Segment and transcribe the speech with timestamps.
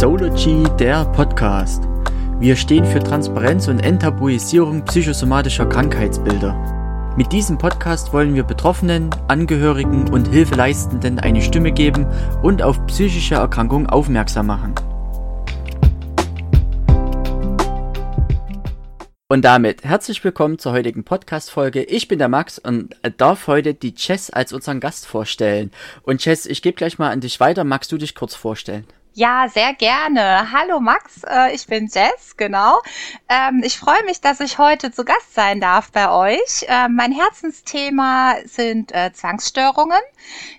[0.00, 1.82] Sexology, der Podcast.
[2.38, 7.12] Wir stehen für Transparenz und Enttabuisierung psychosomatischer Krankheitsbilder.
[7.18, 12.06] Mit diesem Podcast wollen wir Betroffenen, Angehörigen und Hilfeleistenden eine Stimme geben
[12.42, 14.74] und auf psychische Erkrankungen aufmerksam machen.
[19.28, 21.82] Und damit herzlich willkommen zur heutigen Podcast-Folge.
[21.82, 25.70] Ich bin der Max und darf heute die Jess als unseren Gast vorstellen.
[26.04, 27.64] Und Jess, ich gebe gleich mal an dich weiter.
[27.64, 28.86] Magst du dich kurz vorstellen?
[29.12, 30.52] Ja, sehr gerne.
[30.52, 32.80] Hallo Max, äh, ich bin Jess, genau.
[33.28, 36.64] Ähm, ich freue mich, dass ich heute zu Gast sein darf bei euch.
[36.68, 39.98] Ähm, mein Herzensthema sind äh, Zwangsstörungen.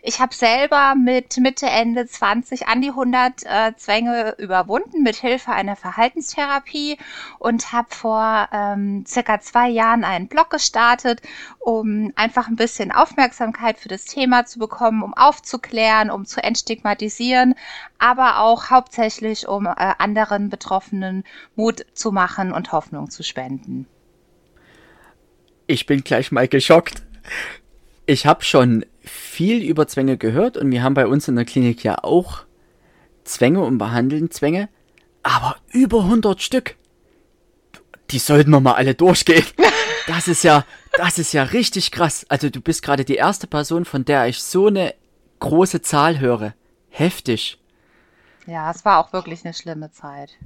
[0.02, 5.54] Ich habe selber mit Mitte, Ende 20 an die 100 äh, Zwänge überwunden mit Hilfe
[5.54, 6.98] einer Verhaltenstherapie
[7.40, 11.22] und habe vor ähm, circa zwei Jahren einen Blog gestartet,
[11.60, 17.56] um einfach ein bisschen Aufmerksamkeit für das Thema zu bekommen, um aufzuklären, um zu entstigmatisieren,
[18.02, 21.24] aber auch hauptsächlich, um äh, anderen Betroffenen
[21.56, 23.86] Mut zu machen und Hoffnung zu spenden.
[25.68, 27.04] Ich bin gleich mal geschockt.
[28.08, 31.84] Ich habe schon viel über Zwänge gehört und wir haben bei uns in der Klinik
[31.84, 32.44] ja auch
[33.24, 34.68] Zwänge und behandeln Zwänge,
[35.22, 36.76] aber über 100 Stück.
[38.10, 39.46] Die sollten wir mal alle durchgehen.
[40.08, 40.66] Das ist ja,
[40.98, 42.26] das ist ja richtig krass.
[42.28, 44.96] Also du bist gerade die erste Person, von der ich so eine
[45.40, 46.56] große Zahl höre.
[46.90, 47.61] Heftig.
[48.46, 50.38] Ja, es war auch wirklich eine schlimme Zeit.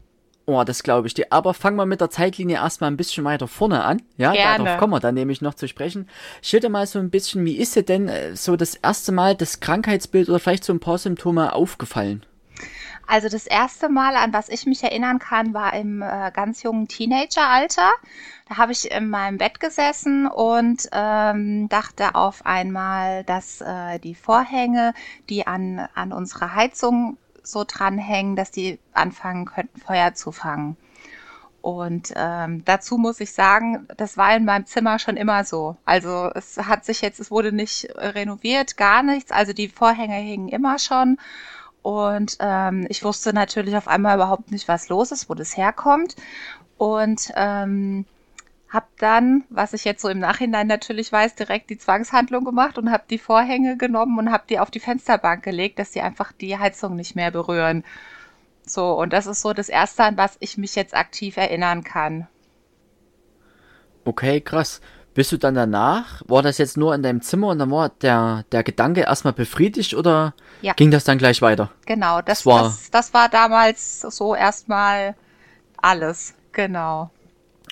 [0.48, 1.28] Oh, das glaube ich dir.
[1.32, 4.02] Aber fangen wir mit der Zeitlinie erstmal ein bisschen weiter vorne an.
[4.18, 4.64] Ja, Gerne.
[4.64, 6.08] darauf kommen wir dann nämlich noch zu sprechen.
[6.44, 9.60] Schilder mal so ein bisschen, wie ist dir denn äh, so das erste Mal das
[9.60, 12.24] Krankheitsbild oder vielleicht so ein paar Symptome aufgefallen?
[13.08, 16.88] Also das erste Mal, an was ich mich erinnern kann, war im äh, ganz jungen
[16.88, 17.92] Teenageralter.
[18.48, 24.16] Da habe ich in meinem Bett gesessen und ähm, dachte auf einmal, dass äh, die
[24.16, 24.94] Vorhänge,
[25.30, 30.78] die an, an unserer Heizung so dranhängen, dass die anfangen könnten, Feuer zu fangen.
[31.62, 35.78] Und ähm, dazu muss ich sagen, das war in meinem Zimmer schon immer so.
[35.84, 39.32] Also es hat sich jetzt, es wurde nicht renoviert, gar nichts.
[39.32, 41.18] Also die Vorhänge hingen immer schon.
[41.82, 46.16] Und ähm, ich wusste natürlich auf einmal überhaupt nicht, was los ist, wo das herkommt.
[46.78, 48.06] Und ähm,
[48.70, 52.92] habe dann, was ich jetzt so im Nachhinein natürlich weiß, direkt die Zwangshandlung gemacht und
[52.92, 56.58] habe die Vorhänge genommen und habe die auf die Fensterbank gelegt, dass die einfach die
[56.58, 57.84] Heizung nicht mehr berühren.
[58.66, 62.28] So, und das ist so das Erste, an was ich mich jetzt aktiv erinnern kann.
[64.04, 64.82] Okay, krass.
[65.14, 68.44] Bist du dann danach, war das jetzt nur in deinem Zimmer und dann war der,
[68.52, 70.74] der Gedanke erstmal befriedigt oder ja.
[70.74, 71.72] ging das dann gleich weiter?
[71.86, 75.16] Genau, das, das war, das, das war damals so erstmal
[75.78, 77.12] alles, genau.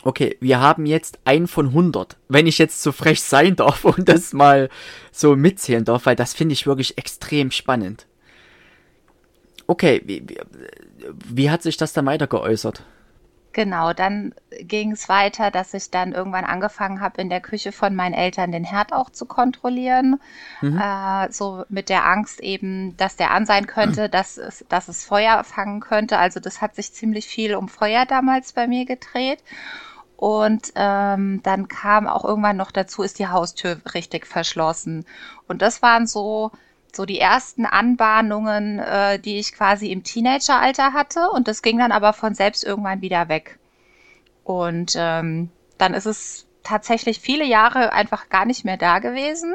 [0.04, 2.18] Okay, wir haben jetzt ein von 100.
[2.28, 4.70] Wenn ich jetzt so frech sein darf und das mal
[5.12, 8.06] so mitzählen darf, weil das finde ich wirklich extrem spannend.
[9.66, 10.38] Okay, wie, wie,
[11.26, 12.84] wie hat sich das dann weiter geäußert?
[13.54, 17.94] Genau, dann ging es weiter, dass ich dann irgendwann angefangen habe, in der Küche von
[17.94, 20.20] meinen Eltern den Herd auch zu kontrollieren.
[20.62, 20.80] Mhm.
[20.80, 25.06] Äh, so mit der Angst eben, dass der an sein könnte, dass es, dass es
[25.06, 26.18] Feuer fangen könnte.
[26.18, 29.44] Also das hat sich ziemlich viel um Feuer damals bei mir gedreht.
[30.24, 35.06] Und ähm, dann kam auch irgendwann noch dazu, ist die Haustür richtig verschlossen.
[35.50, 36.52] Und das waren so,
[36.94, 41.30] so die ersten Anbahnungen, äh, die ich quasi im Teenageralter hatte.
[41.30, 43.60] Und das ging dann aber von selbst irgendwann wieder weg.
[44.46, 49.54] Und ähm, dann ist es tatsächlich viele Jahre einfach gar nicht mehr da gewesen.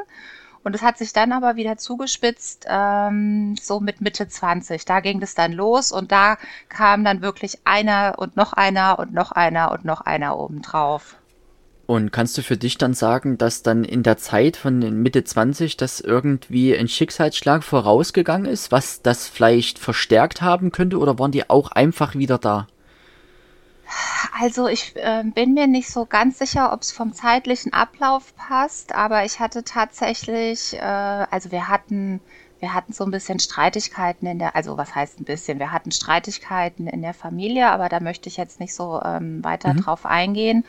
[0.64, 4.84] Und es hat sich dann aber wieder zugespitzt, ähm, so mit Mitte 20.
[4.84, 6.36] Da ging es dann los und da
[6.68, 11.16] kam dann wirklich einer und noch einer und noch einer und noch einer obendrauf.
[11.86, 15.78] Und kannst du für dich dann sagen, dass dann in der Zeit von Mitte 20
[15.78, 21.48] das irgendwie ein Schicksalsschlag vorausgegangen ist, was das vielleicht verstärkt haben könnte oder waren die
[21.48, 22.66] auch einfach wieder da?
[24.38, 28.94] Also ich äh, bin mir nicht so ganz sicher, ob es vom zeitlichen Ablauf passt,
[28.94, 32.20] aber ich hatte tatsächlich, äh, also wir hatten,
[32.60, 35.90] wir hatten so ein bisschen Streitigkeiten in der, also was heißt ein bisschen, wir hatten
[35.90, 39.82] Streitigkeiten in der Familie, aber da möchte ich jetzt nicht so ähm, weiter mhm.
[39.82, 40.64] drauf eingehen.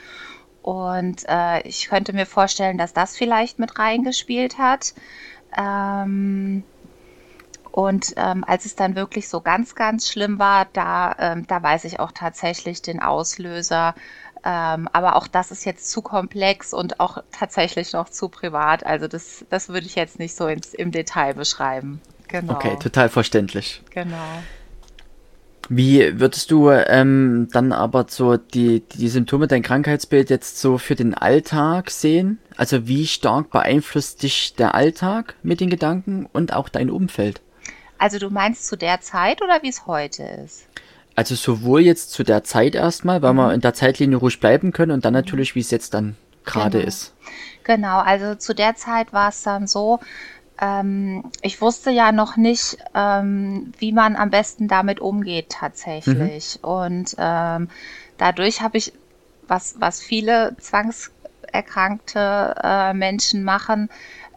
[0.62, 4.94] Und äh, ich könnte mir vorstellen, dass das vielleicht mit reingespielt hat.
[5.58, 6.64] Ähm,
[7.72, 11.86] und ähm, als es dann wirklich so ganz, ganz schlimm war, da, ähm, da weiß
[11.86, 13.96] ich auch tatsächlich den Auslöser.
[14.44, 18.86] Ähm, aber auch das ist jetzt zu komplex und auch tatsächlich noch zu privat.
[18.86, 22.02] Also das, das würde ich jetzt nicht so ins, im Detail beschreiben.
[22.28, 22.54] Genau.
[22.54, 23.84] Okay, total verständlich.
[23.92, 24.16] Genau.
[25.68, 30.96] Wie würdest du ähm, dann aber so die, die Symptome, dein Krankheitsbild jetzt so für
[30.96, 32.40] den Alltag sehen?
[32.58, 37.42] Also wie stark beeinflusst dich der Alltag mit den Gedanken und auch dein Umfeld?
[38.00, 40.68] Also du meinst zu der Zeit oder wie es heute ist?
[41.16, 43.38] Also sowohl jetzt zu der Zeit erstmal, weil mhm.
[43.38, 45.20] wir in der Zeitlinie ruhig bleiben können und dann mhm.
[45.20, 46.16] natürlich, wie es jetzt dann
[46.46, 46.88] gerade genau.
[46.88, 47.14] ist.
[47.66, 50.00] Genau, also zu der Zeit war es dann so,
[50.62, 56.60] ähm, ich wusste ja noch nicht, ähm, wie man am besten damit umgeht tatsächlich.
[56.62, 56.70] Mhm.
[56.70, 57.70] Und ähm,
[58.18, 58.94] dadurch habe ich,
[59.48, 63.90] was, was viele zwangserkrankte äh, Menschen machen,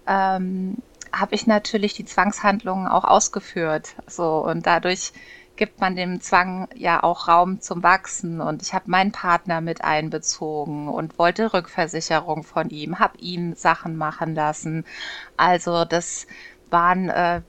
[0.06, 0.78] ähm,
[1.12, 3.94] habe ich natürlich die Zwangshandlungen auch ausgeführt.
[4.06, 5.12] So und dadurch
[5.56, 8.40] gibt man dem Zwang ja auch Raum zum Wachsen.
[8.40, 13.96] Und ich habe meinen Partner mit einbezogen und wollte Rückversicherung von ihm, habe ihm Sachen
[13.96, 14.84] machen lassen.
[15.36, 16.26] Also das
[16.70, 17.42] waren äh,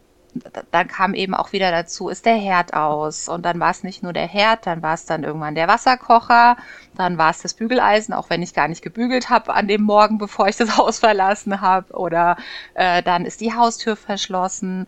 [0.72, 3.28] dann kam eben auch wieder dazu, ist der Herd aus.
[3.28, 6.58] Und dann war es nicht nur der Herd, dann war es dann irgendwann der Wasserkocher,
[6.96, 10.18] dann war es das Bügeleisen, auch wenn ich gar nicht gebügelt habe an dem Morgen,
[10.20, 11.94] bevor ich das Haus verlassen habe.
[11.94, 12.38] Oder
[12.74, 14.88] äh, dann ist die Haustür verschlossen.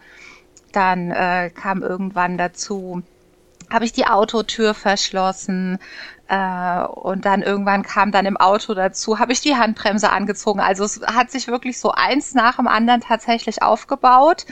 [0.72, 3.04] Dann äh, kam irgendwann dazu,
[3.72, 5.80] habe ich die Autotür verschlossen
[6.28, 10.60] äh, und dann irgendwann kam dann im Auto dazu, habe ich die Handbremse angezogen.
[10.60, 14.46] Also es hat sich wirklich so eins nach dem anderen tatsächlich aufgebaut.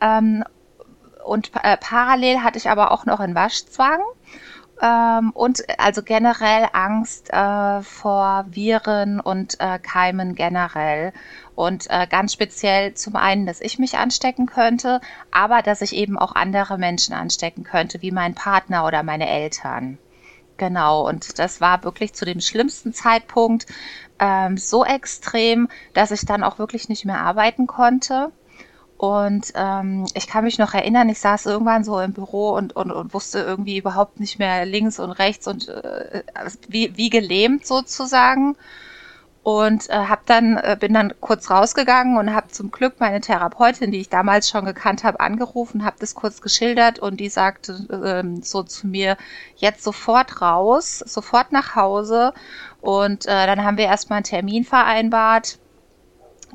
[0.00, 0.44] Ähm,
[1.24, 4.00] und äh, parallel hatte ich aber auch noch einen Waschzwang.
[4.82, 11.12] Ähm, und also generell Angst äh, vor Viren und äh, Keimen generell.
[11.54, 15.00] Und äh, ganz speziell zum einen, dass ich mich anstecken könnte,
[15.30, 19.98] aber dass ich eben auch andere Menschen anstecken könnte, wie mein Partner oder meine Eltern.
[20.58, 23.66] Genau, und das war wirklich zu dem schlimmsten Zeitpunkt
[24.18, 28.32] ähm, so extrem, dass ich dann auch wirklich nicht mehr arbeiten konnte.
[28.98, 32.90] Und ähm, ich kann mich noch erinnern, ich saß irgendwann so im Büro und, und,
[32.90, 36.22] und wusste irgendwie überhaupt nicht mehr links und rechts und äh,
[36.68, 38.56] wie, wie gelähmt sozusagen.
[39.42, 43.92] Und äh, hab dann, äh, bin dann kurz rausgegangen und habe zum Glück meine Therapeutin,
[43.92, 48.42] die ich damals schon gekannt habe, angerufen, habe das kurz geschildert und die sagte äh,
[48.42, 49.16] so zu mir,
[49.56, 52.32] jetzt sofort raus, sofort nach Hause.
[52.80, 55.58] Und äh, dann haben wir erstmal einen Termin vereinbart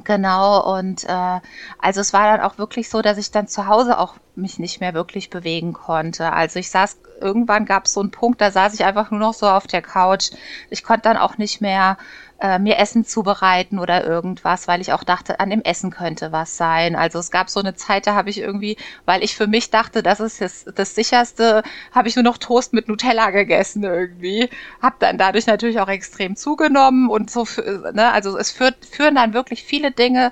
[0.04, 1.40] Genau, und äh,
[1.80, 4.80] also es war dann auch wirklich so, dass ich dann zu Hause auch mich nicht
[4.80, 6.32] mehr wirklich bewegen konnte.
[6.32, 9.34] Also ich saß, irgendwann gab es so einen Punkt, da saß ich einfach nur noch
[9.34, 10.32] so auf der Couch.
[10.70, 11.98] Ich konnte dann auch nicht mehr
[12.42, 16.58] äh, mir Essen zubereiten oder irgendwas, weil ich auch dachte, an dem Essen könnte was
[16.58, 16.96] sein.
[16.96, 20.02] Also es gab so eine Zeit, da habe ich irgendwie, weil ich für mich dachte,
[20.02, 21.62] das ist das, das sicherste,
[21.92, 24.50] habe ich nur noch Toast mit Nutella gegessen irgendwie.
[24.82, 27.46] Hab dann dadurch natürlich auch extrem zugenommen und so,
[27.94, 30.32] ne, also es führt, führen dann wirklich viele Dinge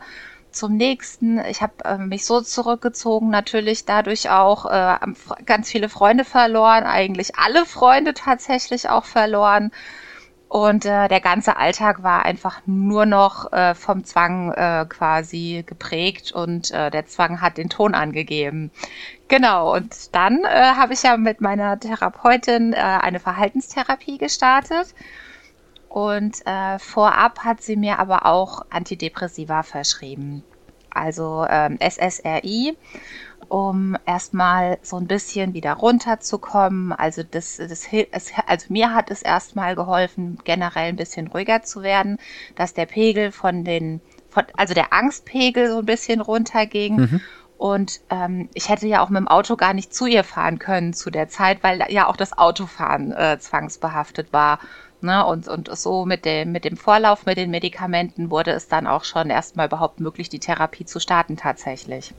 [0.51, 1.39] zum nächsten.
[1.45, 4.97] Ich habe äh, mich so zurückgezogen, natürlich dadurch auch äh,
[5.45, 9.71] ganz viele Freunde verloren, eigentlich alle Freunde tatsächlich auch verloren.
[10.49, 16.31] Und äh, der ganze Alltag war einfach nur noch äh, vom Zwang äh, quasi geprägt
[16.31, 18.71] und äh, der Zwang hat den Ton angegeben.
[19.27, 24.95] Genau, und dann äh, habe ich ja mit meiner Therapeutin äh, eine Verhaltenstherapie gestartet.
[25.89, 30.43] Und äh, vorab hat sie mir aber auch Antidepressiva verschrieben.
[30.91, 32.77] Also ähm, SSRI
[33.49, 36.93] um erstmal so ein bisschen wieder runterzukommen.
[36.93, 37.87] Also das, das
[38.45, 42.17] also mir hat es erstmal geholfen, generell ein bisschen ruhiger zu werden,
[42.55, 46.95] dass der Pegel von den, von, also der Angstpegel so ein bisschen runterging.
[46.95, 47.21] Mhm.
[47.57, 50.93] Und ähm, ich hätte ja auch mit dem Auto gar nicht zu ihr fahren können
[50.93, 54.59] zu der Zeit, weil ja auch das Autofahren äh, zwangsbehaftet war.
[55.01, 55.25] Ne?
[55.25, 59.03] Und, und so mit dem, mit dem Vorlauf, mit den Medikamenten wurde es dann auch
[59.03, 62.13] schon erstmal überhaupt möglich, die Therapie zu starten tatsächlich.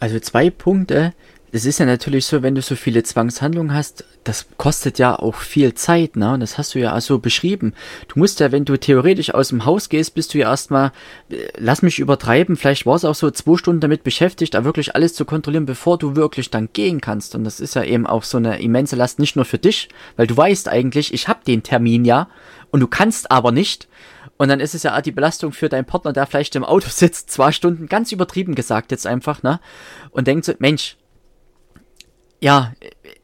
[0.00, 1.12] Also zwei Punkte.
[1.56, 5.36] Es ist ja natürlich so, wenn du so viele Zwangshandlungen hast, das kostet ja auch
[5.36, 6.34] viel Zeit, ne?
[6.34, 7.72] Und das hast du ja auch so beschrieben.
[8.08, 10.92] Du musst ja, wenn du theoretisch aus dem Haus gehst, bist du ja erstmal,
[11.30, 14.94] äh, lass mich übertreiben, vielleicht war es auch so zwei Stunden damit beschäftigt, da wirklich
[14.94, 17.34] alles zu kontrollieren, bevor du wirklich dann gehen kannst.
[17.34, 20.26] Und das ist ja eben auch so eine immense Last, nicht nur für dich, weil
[20.26, 22.28] du weißt eigentlich, ich habe den Termin ja
[22.70, 23.88] und du kannst aber nicht.
[24.36, 27.30] Und dann ist es ja die Belastung für deinen Partner, der vielleicht im Auto sitzt,
[27.30, 29.58] zwei Stunden, ganz übertrieben gesagt jetzt einfach, ne?
[30.10, 30.98] Und denkt so, Mensch,
[32.40, 32.72] ja,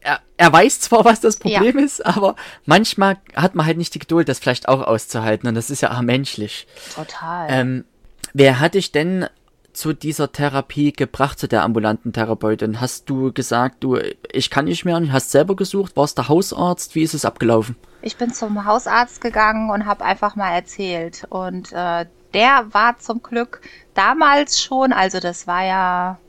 [0.01, 1.85] er, er weiß zwar, was das Problem ja.
[1.85, 5.47] ist, aber manchmal hat man halt nicht die Geduld, das vielleicht auch auszuhalten.
[5.47, 6.67] Und das ist ja auch menschlich.
[6.95, 7.47] Total.
[7.49, 7.85] Ähm,
[8.33, 9.27] wer hat dich denn
[9.73, 12.79] zu dieser Therapie gebracht, zu der ambulanten Therapeutin?
[12.79, 13.97] Hast du gesagt, du,
[14.31, 17.75] ich kann nicht mehr, hast selber gesucht, warst der Hausarzt, wie ist es abgelaufen?
[18.01, 21.25] Ich bin zum Hausarzt gegangen und habe einfach mal erzählt.
[21.29, 23.61] Und äh, der war zum Glück
[23.93, 26.19] damals schon, also das war ja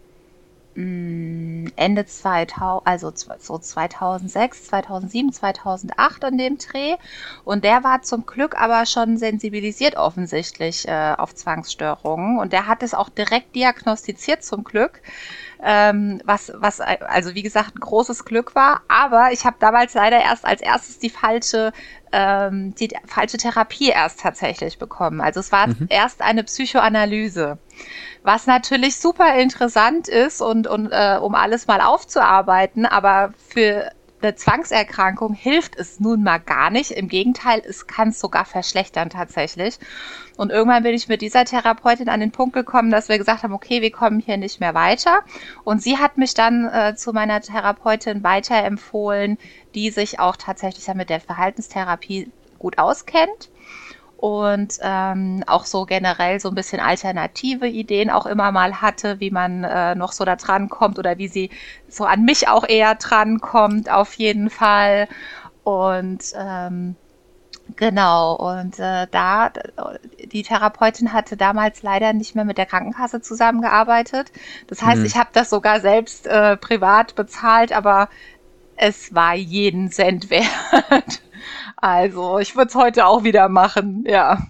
[0.76, 6.96] Ende 2000, also so 2006, 2007, 2008 an dem Dreh.
[7.44, 12.38] Und der war zum Glück aber schon sensibilisiert offensichtlich äh, auf Zwangsstörungen.
[12.38, 15.00] Und der hat es auch direkt diagnostiziert zum Glück.
[15.64, 18.82] ähm, was, was also wie gesagt ein großes Glück war.
[18.88, 21.72] Aber ich habe damals leider erst als erstes die falsche
[22.12, 25.20] ähm, die falsche Therapie erst tatsächlich bekommen.
[25.20, 25.86] Also es war mhm.
[25.88, 27.58] erst eine Psychoanalyse,
[28.24, 33.90] was natürlich super interessant ist und, und äh, um alles mal aufzuarbeiten, aber für
[34.22, 36.90] eine Zwangserkrankung hilft es nun mal gar nicht.
[36.90, 39.78] Im Gegenteil, es kann es sogar verschlechtern tatsächlich.
[40.38, 43.52] Und irgendwann bin ich mit dieser Therapeutin an den Punkt gekommen, dass wir gesagt haben,
[43.52, 45.18] okay, wir kommen hier nicht mehr weiter.
[45.64, 49.36] Und sie hat mich dann äh, zu meiner Therapeutin weiterempfohlen,
[49.74, 53.50] die sich auch tatsächlich mit der Verhaltenstherapie gut auskennt
[54.24, 59.30] und ähm, auch so generell so ein bisschen alternative Ideen auch immer mal hatte, wie
[59.30, 61.50] man äh, noch so da dran kommt oder wie sie
[61.90, 65.08] so an mich auch eher dran kommt, auf jeden Fall.
[65.62, 66.96] Und ähm,
[67.76, 69.50] Genau, und äh, da,
[70.32, 74.32] die Therapeutin hatte damals leider nicht mehr mit der Krankenkasse zusammengearbeitet.
[74.68, 75.06] Das heißt, mhm.
[75.06, 78.08] ich habe das sogar selbst äh, privat bezahlt, aber
[78.76, 81.22] es war jeden Cent wert.
[81.76, 84.46] Also, ich würde es heute auch wieder machen, ja.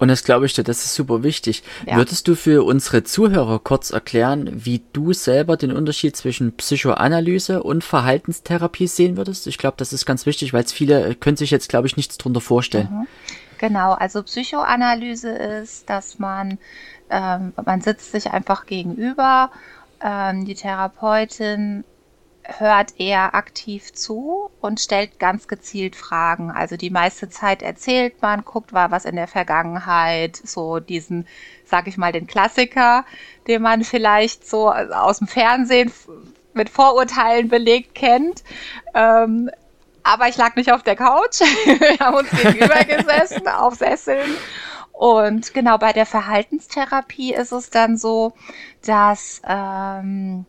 [0.00, 1.62] Und das glaube ich dir, das ist super wichtig.
[1.86, 1.96] Ja.
[1.96, 7.84] Würdest du für unsere Zuhörer kurz erklären, wie du selber den Unterschied zwischen Psychoanalyse und
[7.84, 9.46] Verhaltenstherapie sehen würdest?
[9.46, 11.98] Ich glaube, das ist ganz wichtig, weil es viele äh, können sich jetzt, glaube ich,
[11.98, 12.88] nichts drunter vorstellen.
[12.90, 13.06] Mhm.
[13.58, 16.56] Genau, also Psychoanalyse ist, dass man,
[17.10, 19.50] ähm, man sitzt sich einfach gegenüber,
[20.02, 21.84] ähm, die Therapeutin
[22.58, 26.50] hört eher aktiv zu und stellt ganz gezielt Fragen.
[26.50, 31.26] Also die meiste Zeit erzählt man, guckt war was in der Vergangenheit, so diesen,
[31.64, 33.04] sag ich mal, den Klassiker,
[33.46, 35.92] den man vielleicht so aus dem Fernsehen
[36.54, 38.42] mit Vorurteilen belegt kennt.
[38.94, 39.50] Ähm,
[40.02, 41.40] aber ich lag nicht auf der Couch.
[41.64, 44.36] Wir haben uns gegenüber gesessen auf Sesseln.
[44.92, 48.34] Und genau bei der Verhaltenstherapie ist es dann so,
[48.84, 50.44] dass ähm,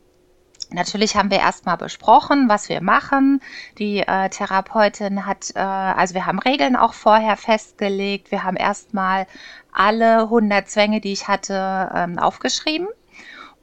[0.73, 3.41] Natürlich haben wir erstmal besprochen, was wir machen.
[3.77, 8.31] Die äh, Therapeutin hat, äh, also wir haben Regeln auch vorher festgelegt.
[8.31, 9.27] Wir haben erstmal
[9.73, 12.87] alle 100 Zwänge, die ich hatte, ähm, aufgeschrieben.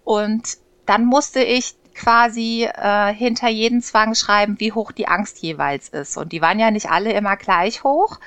[0.04, 5.88] Und dann musste ich quasi äh, hinter jeden Zwang schreiben, wie hoch die Angst jeweils
[5.88, 6.16] ist.
[6.16, 8.20] Und die waren ja nicht alle immer gleich hoch.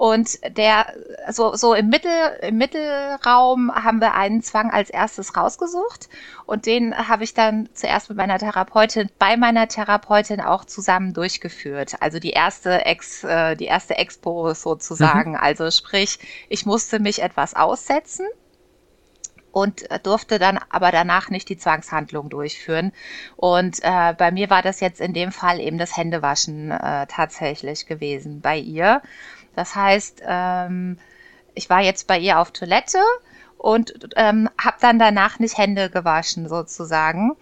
[0.00, 0.94] Und der,
[1.28, 6.08] so, so im Mittel, im Mittelraum haben wir einen Zwang als erstes rausgesucht.
[6.46, 12.00] Und den habe ich dann zuerst mit meiner Therapeutin, bei meiner Therapeutin auch zusammen durchgeführt.
[12.00, 15.32] Also die erste Ex, äh, die erste Expo sozusagen.
[15.32, 15.38] Mhm.
[15.38, 18.24] Also sprich, ich musste mich etwas aussetzen
[19.52, 22.92] und durfte dann aber danach nicht die Zwangshandlung durchführen.
[23.36, 27.84] Und äh, bei mir war das jetzt in dem Fall eben das Händewaschen äh, tatsächlich
[27.84, 29.02] gewesen bei ihr.
[29.54, 30.98] Das heißt, ähm,
[31.54, 32.98] ich war jetzt bei ihr auf Toilette
[33.58, 37.36] und ähm, habe dann danach nicht Hände gewaschen sozusagen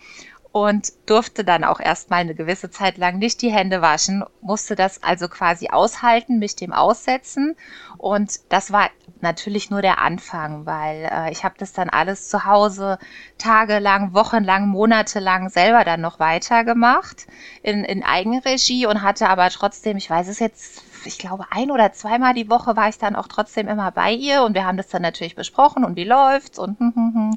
[0.51, 5.03] und durfte dann auch erstmal eine gewisse Zeit lang nicht die Hände waschen, musste das
[5.03, 7.55] also quasi aushalten, mich dem aussetzen.
[7.99, 8.89] Und das war
[9.21, 12.99] natürlich nur der Anfang, weil äh, ich habe das dann alles zu Hause
[13.37, 17.27] tagelang, wochenlang, monatelang selber dann noch weitergemacht
[17.63, 21.93] in, in Eigenregie und hatte aber trotzdem, ich weiß es jetzt ich glaube, ein oder
[21.93, 24.89] zweimal die Woche war ich dann auch trotzdem immer bei ihr und wir haben das
[24.89, 27.31] dann natürlich besprochen und wie läuft's und hm, hm, hm.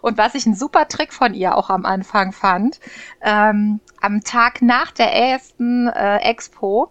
[0.00, 2.80] und was ich einen super Trick von ihr auch am Anfang fand,
[3.20, 6.90] ähm, am Tag nach der ersten äh, Expo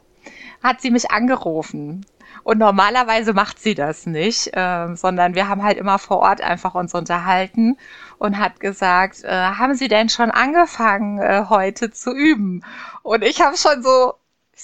[0.64, 2.06] hat sie mich angerufen
[2.44, 6.76] und normalerweise macht sie das nicht, äh, sondern wir haben halt immer vor Ort einfach
[6.76, 7.78] uns unterhalten
[8.18, 12.64] und hat gesagt, äh, haben Sie denn schon angefangen, äh, heute zu üben?
[13.04, 14.14] Und ich habe schon so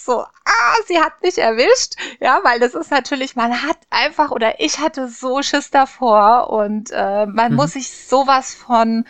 [0.03, 1.95] so, ah, sie hat mich erwischt.
[2.19, 6.91] Ja, weil das ist natürlich, man hat einfach, oder ich hatte so Schiss davor und
[6.91, 7.57] äh, man mhm.
[7.57, 9.05] muss sich sowas von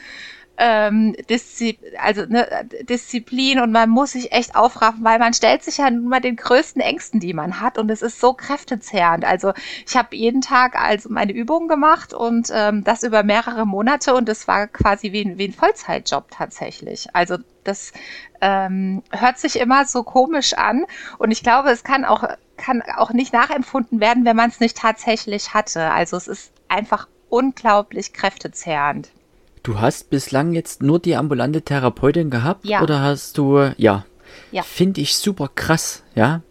[0.58, 2.48] ähm, Diszi also ne,
[2.90, 6.36] Disziplin und man muss sich echt aufraffen, weil man stellt sich ja nun mal den
[6.36, 9.24] größten Ängsten, die man hat und es ist so kräftezehrend.
[9.24, 9.54] Also
[9.86, 14.28] ich habe jeden Tag also meine Übungen gemacht und ähm, das über mehrere Monate und
[14.30, 17.08] es war quasi wie ein, wie ein Vollzeitjob tatsächlich.
[17.14, 17.94] Also das
[18.42, 20.86] ähm, hört sich immer so komisch an
[21.20, 22.24] und ich glaube, es kann auch
[22.58, 25.92] kann auch nicht nachempfunden werden, wenn man es nicht tatsächlich hatte.
[25.92, 29.12] Also es ist einfach unglaublich kräftezehrend.
[29.68, 32.64] Du hast bislang jetzt nur die ambulante Therapeutin gehabt?
[32.64, 32.82] Ja.
[32.82, 34.06] Oder hast du, ja.
[34.50, 34.64] Ja.
[34.64, 36.42] Finde ich super krass, ja.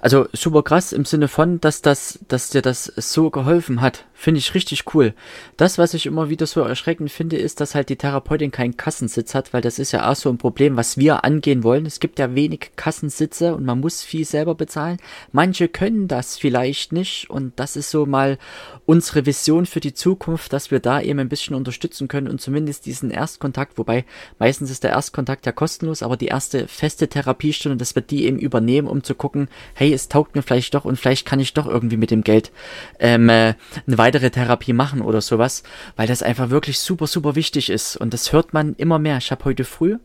[0.00, 4.06] Also super krass im Sinne von, dass das, dass dir das so geholfen hat.
[4.16, 5.12] Finde ich richtig cool.
[5.56, 9.34] Das, was ich immer wieder so erschreckend finde, ist, dass halt die Therapeutin keinen Kassensitz
[9.34, 11.84] hat, weil das ist ja auch so ein Problem, was wir angehen wollen.
[11.84, 14.98] Es gibt ja wenig Kassensitze und man muss viel selber bezahlen.
[15.32, 18.38] Manche können das vielleicht nicht und das ist so mal
[18.86, 22.86] unsere Vision für die Zukunft, dass wir da eben ein bisschen unterstützen können und zumindest
[22.86, 24.04] diesen Erstkontakt, wobei
[24.38, 28.38] meistens ist der Erstkontakt ja kostenlos, aber die erste feste Therapiestunde, dass wir die eben
[28.38, 31.66] übernehmen, um zu gucken, hey, es taugt mir vielleicht doch und vielleicht kann ich doch
[31.66, 32.52] irgendwie mit dem Geld
[33.00, 33.54] ähm, äh,
[33.86, 35.62] eine weitere Therapie machen oder sowas,
[35.96, 37.96] weil das einfach wirklich super, super wichtig ist.
[37.96, 39.18] Und das hört man immer mehr.
[39.18, 39.98] Ich habe heute früh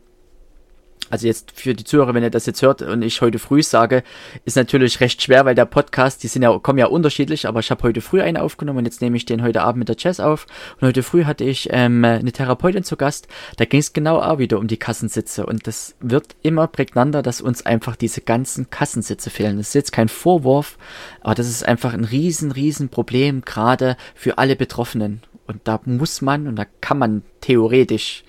[1.10, 4.04] also jetzt für die Zuhörer, wenn ihr das jetzt hört und ich heute früh sage,
[4.44, 7.70] ist natürlich recht schwer, weil der Podcast, die sind ja, kommen ja unterschiedlich, aber ich
[7.70, 10.20] habe heute früh einen aufgenommen und jetzt nehme ich den heute Abend mit der Jazz
[10.20, 10.46] auf.
[10.80, 13.26] Und heute früh hatte ich ähm, eine Therapeutin zu Gast,
[13.56, 15.44] da ging es genau auch wieder um die Kassensitze.
[15.46, 19.58] Und das wird immer prägnanter, dass uns einfach diese ganzen Kassensitze fehlen.
[19.58, 20.78] Das ist jetzt kein Vorwurf,
[21.22, 25.22] aber das ist einfach ein riesen, riesen Problem, gerade für alle Betroffenen.
[25.46, 28.22] Und da muss man und da kann man theoretisch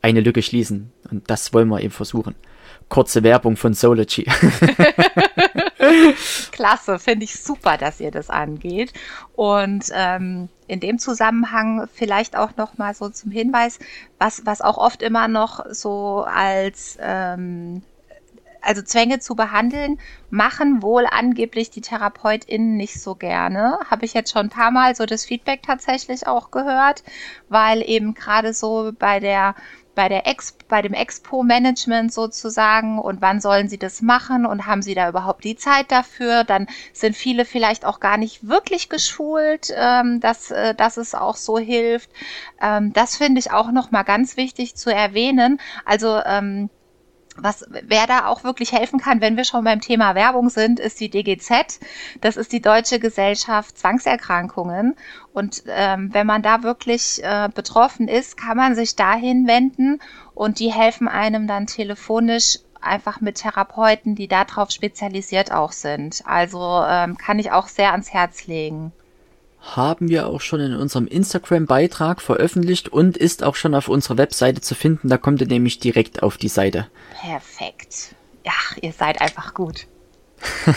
[0.00, 0.91] eine Lücke schließen.
[1.12, 2.34] Und das wollen wir eben versuchen.
[2.88, 4.26] Kurze Werbung von Sology.
[6.52, 8.92] Klasse, finde ich super, dass ihr das angeht.
[9.34, 13.78] Und ähm, in dem Zusammenhang vielleicht auch noch mal so zum Hinweis,
[14.18, 17.82] was, was auch oft immer noch so als ähm,
[18.62, 19.98] also Zwänge zu behandeln,
[20.30, 23.78] machen wohl angeblich die TherapeutInnen nicht so gerne.
[23.90, 27.02] Habe ich jetzt schon ein paar Mal so das Feedback tatsächlich auch gehört,
[27.48, 29.56] weil eben gerade so bei der
[29.94, 34.82] bei der Ex bei dem Expo-Management sozusagen und wann sollen sie das machen und haben
[34.82, 36.44] sie da überhaupt die Zeit dafür?
[36.44, 41.36] Dann sind viele vielleicht auch gar nicht wirklich geschult, ähm, dass, äh, dass es auch
[41.36, 42.10] so hilft.
[42.60, 45.60] Ähm, das finde ich auch nochmal ganz wichtig zu erwähnen.
[45.84, 46.70] Also ähm,
[47.36, 51.00] was, wer da auch wirklich helfen kann, wenn wir schon beim Thema Werbung sind, ist
[51.00, 51.80] die DGZ.
[52.20, 54.96] Das ist die Deutsche Gesellschaft Zwangserkrankungen.
[55.32, 60.00] Und ähm, wenn man da wirklich äh, betroffen ist, kann man sich dahin wenden
[60.34, 66.22] und die helfen einem dann telefonisch einfach mit Therapeuten, die darauf spezialisiert auch sind.
[66.26, 68.92] Also ähm, kann ich auch sehr ans Herz legen
[69.62, 74.60] haben wir auch schon in unserem Instagram-Beitrag veröffentlicht und ist auch schon auf unserer Webseite
[74.60, 75.08] zu finden.
[75.08, 76.88] Da kommt ihr nämlich direkt auf die Seite.
[77.20, 78.14] Perfekt.
[78.44, 79.86] Ja, ihr seid einfach gut.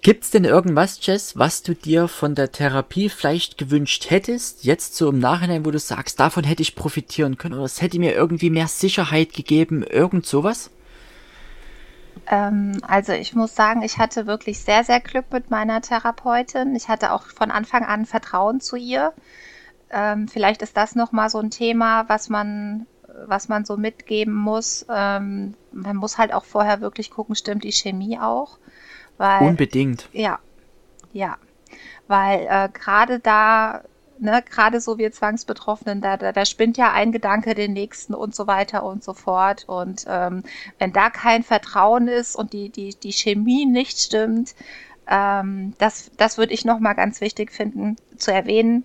[0.00, 5.10] Gibt's denn irgendwas, Jess, was du dir von der Therapie vielleicht gewünscht hättest, jetzt so
[5.10, 8.48] im Nachhinein, wo du sagst, davon hätte ich profitieren können oder es hätte mir irgendwie
[8.48, 10.70] mehr Sicherheit gegeben, irgend sowas?
[12.26, 16.74] Ähm, also ich muss sagen, ich hatte wirklich sehr, sehr Glück mit meiner Therapeutin.
[16.74, 19.12] Ich hatte auch von Anfang an Vertrauen zu ihr.
[19.90, 22.86] Ähm, vielleicht ist das nochmal so ein Thema, was man,
[23.26, 24.86] was man so mitgeben muss.
[24.90, 28.58] Ähm, man muss halt auch vorher wirklich gucken, stimmt die Chemie auch.
[29.16, 30.08] Weil, Unbedingt.
[30.12, 30.38] Ja,
[31.12, 31.36] ja.
[32.06, 33.82] Weil äh, gerade da
[34.20, 38.34] ne, gerade so wir Zwangsbetroffenen, da, da, da spinnt ja ein Gedanke den nächsten und
[38.34, 39.64] so weiter und so fort.
[39.66, 40.42] Und ähm,
[40.78, 44.54] wenn da kein Vertrauen ist und die, die, die Chemie nicht stimmt,
[45.08, 48.84] ähm, das, das würde ich nochmal ganz wichtig finden zu erwähnen.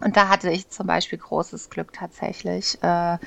[0.00, 2.78] Und da hatte ich zum Beispiel großes Glück tatsächlich.
[2.82, 3.18] Äh,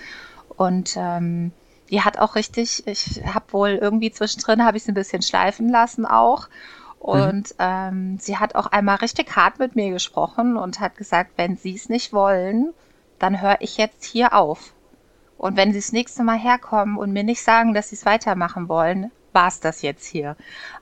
[0.55, 1.51] und ähm,
[1.89, 5.69] die hat auch richtig, ich habe wohl irgendwie zwischendrin, habe ich sie ein bisschen schleifen
[5.69, 6.47] lassen auch.
[7.01, 7.09] Mhm.
[7.09, 7.55] Und mhm.
[7.59, 11.75] ähm, sie hat auch einmal richtig hart mit mir gesprochen und hat gesagt, wenn Sie
[11.75, 12.73] es nicht wollen,
[13.19, 14.73] dann höre ich jetzt hier auf.
[15.37, 18.69] Und wenn Sie das nächste Mal herkommen und mir nicht sagen, dass Sie es weitermachen
[18.69, 20.35] wollen, war es das jetzt hier.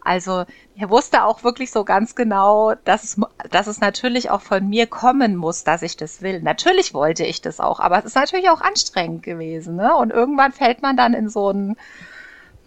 [0.04, 4.68] Also er wusste auch wirklich so ganz genau, dass es, dass es natürlich auch von
[4.68, 6.42] mir kommen muss, dass ich das will.
[6.42, 9.76] Natürlich wollte ich das auch, aber es ist natürlich auch anstrengend gewesen.
[9.76, 9.96] Ne?
[9.96, 11.78] Und irgendwann fällt man dann in so ein,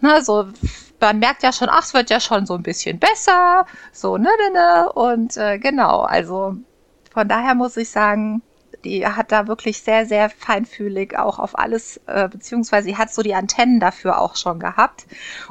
[0.03, 0.47] ne, so
[0.99, 4.29] man merkt ja schon, ach, es wird ja schon so ein bisschen besser, so, ne,
[4.29, 4.93] ne, ne.
[4.93, 6.55] Und äh, genau, also
[7.11, 8.41] von daher muss ich sagen,
[8.85, 13.21] die hat da wirklich sehr, sehr feinfühlig auch auf alles, äh, beziehungsweise sie hat so
[13.21, 15.05] die Antennen dafür auch schon gehabt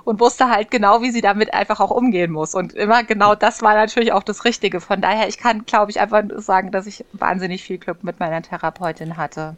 [0.05, 2.55] und wusste halt genau, wie sie damit einfach auch umgehen muss.
[2.55, 4.81] Und immer genau das war natürlich auch das Richtige.
[4.81, 8.43] Von daher, ich kann, glaube ich, einfach sagen, dass ich wahnsinnig viel Glück mit meiner
[8.43, 9.57] Therapeutin hatte.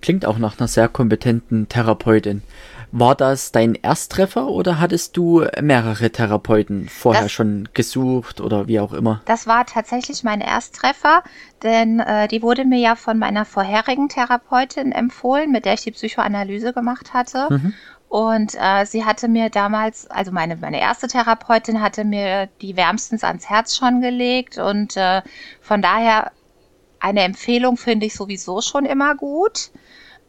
[0.00, 2.42] Klingt auch nach einer sehr kompetenten Therapeutin.
[2.96, 8.78] War das dein Ersttreffer oder hattest du mehrere Therapeuten vorher das, schon gesucht oder wie
[8.78, 9.20] auch immer?
[9.24, 11.24] Das war tatsächlich mein Ersttreffer,
[11.64, 15.90] denn äh, die wurde mir ja von meiner vorherigen Therapeutin empfohlen, mit der ich die
[15.90, 17.48] Psychoanalyse gemacht hatte.
[17.50, 17.74] Mhm.
[18.08, 23.24] Und äh, sie hatte mir damals, also meine, meine erste Therapeutin hatte mir die wärmstens
[23.24, 25.22] ans Herz schon gelegt und äh,
[25.60, 26.30] von daher
[27.00, 29.72] eine Empfehlung finde ich sowieso schon immer gut.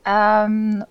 [0.04, 0.84] Ähm,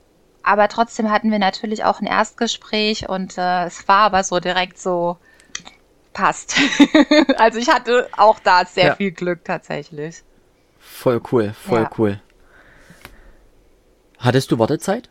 [0.45, 4.79] aber trotzdem hatten wir natürlich auch ein Erstgespräch und äh, es war aber so direkt
[4.79, 5.17] so
[6.13, 6.57] passt.
[7.39, 8.95] also ich hatte auch da sehr ja.
[8.97, 10.23] viel Glück tatsächlich.
[10.79, 11.91] Voll cool, voll ja.
[11.99, 12.21] cool.
[14.19, 15.09] Hattest du Wartezeit?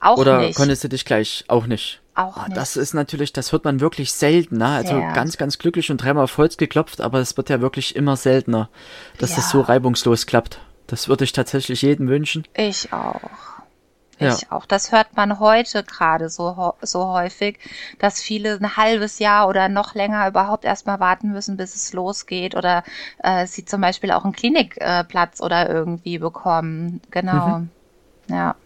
[0.00, 0.56] Auch Oder nicht.
[0.56, 2.02] konntest du dich gleich auch nicht?
[2.14, 2.56] Auch ah, nicht.
[2.56, 4.58] Das ist natürlich, das hört man wirklich selten.
[4.58, 4.66] Ne?
[4.66, 8.16] Also ganz, ganz glücklich und dreimal auf Holz geklopft, aber es wird ja wirklich immer
[8.16, 8.68] seltener,
[9.18, 9.36] dass ja.
[9.36, 10.60] das so reibungslos klappt.
[10.86, 12.46] Das würde ich tatsächlich jedem wünschen.
[12.54, 13.20] Ich auch.
[14.18, 14.50] Ich ja.
[14.50, 14.64] auch.
[14.64, 17.58] Das hört man heute gerade so, so häufig,
[17.98, 22.54] dass viele ein halbes Jahr oder noch länger überhaupt erstmal warten müssen, bis es losgeht
[22.54, 22.82] oder
[23.22, 27.02] äh, sie zum Beispiel auch einen Klinikplatz äh, oder irgendwie bekommen.
[27.10, 27.58] Genau.
[27.58, 27.70] Mhm.
[28.28, 28.56] Ja.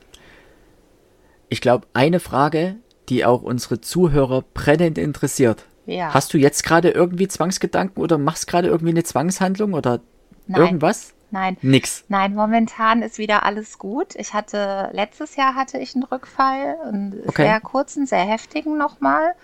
[1.48, 2.76] Ich glaube, eine Frage,
[3.08, 5.64] die auch unsere Zuhörer brennend interessiert.
[5.86, 6.14] Ja.
[6.14, 10.00] Hast du jetzt gerade irgendwie Zwangsgedanken oder machst gerade irgendwie eine Zwangshandlung oder
[10.46, 10.60] Nein.
[10.60, 11.12] irgendwas?
[11.30, 11.56] Nein.
[11.62, 12.04] Nix.
[12.08, 14.14] Nein, momentan ist wieder alles gut.
[14.16, 17.44] Ich hatte, letztes Jahr hatte ich einen Rückfall, einen okay.
[17.44, 19.34] sehr kurzen, sehr heftigen nochmal,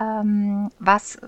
[0.00, 1.18] ähm, was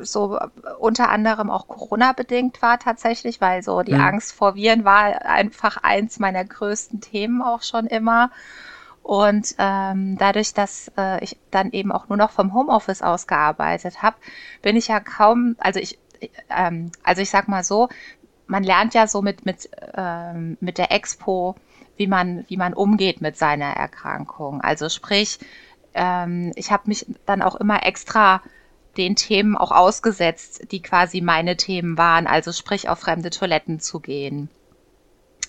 [0.00, 0.38] so
[0.78, 4.00] unter anderem auch Corona-bedingt war tatsächlich, weil so die mhm.
[4.00, 8.30] Angst vor Viren war einfach eins meiner größten Themen auch schon immer.
[9.02, 14.02] Und ähm, dadurch, dass äh, ich dann eben auch nur noch vom Homeoffice aus gearbeitet
[14.02, 14.16] habe,
[14.60, 15.98] bin ich ja kaum, also ich,
[16.50, 17.88] ähm, also ich sag mal so,
[18.48, 21.54] man lernt ja so mit, mit, ähm, mit der Expo,
[21.96, 24.60] wie man, wie man umgeht mit seiner Erkrankung.
[24.60, 25.38] Also sprich,
[25.94, 28.42] ähm, ich habe mich dann auch immer extra
[28.96, 34.00] den Themen auch ausgesetzt, die quasi meine Themen waren, also sprich auf fremde Toiletten zu
[34.00, 34.48] gehen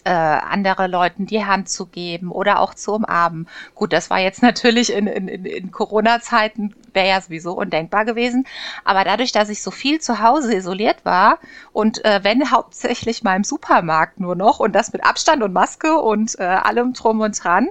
[0.09, 3.47] äh, andere Leuten die Hand zu geben oder auch zu umarmen.
[3.75, 8.47] Gut, das war jetzt natürlich in, in, in Corona-Zeiten, wäre ja sowieso undenkbar gewesen.
[8.83, 11.37] Aber dadurch, dass ich so viel zu Hause isoliert war
[11.73, 16.39] und äh, wenn hauptsächlich im Supermarkt nur noch und das mit Abstand und Maske und
[16.39, 17.67] äh, allem drum und dran,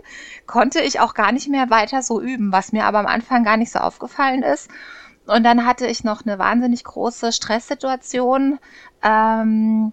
[0.46, 3.56] konnte ich auch gar nicht mehr weiter so üben, was mir aber am Anfang gar
[3.56, 4.70] nicht so aufgefallen ist.
[5.26, 8.60] Und dann hatte ich noch eine wahnsinnig große Stresssituation.
[9.02, 9.92] Ähm,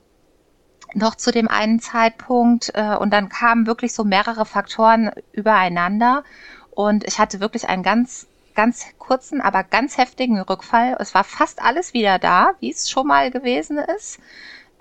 [0.95, 6.23] noch zu dem einen Zeitpunkt äh, und dann kamen wirklich so mehrere Faktoren übereinander
[6.71, 10.95] und ich hatte wirklich einen ganz ganz kurzen, aber ganz heftigen Rückfall.
[10.99, 14.19] Es war fast alles wieder da, wie es schon mal gewesen ist.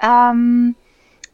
[0.01, 0.77] Ähm,